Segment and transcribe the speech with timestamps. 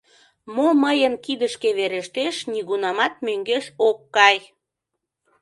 [0.55, 4.37] Мо мыйын кидышке верештеш— нигунамат мӧҥгеш ок кай!..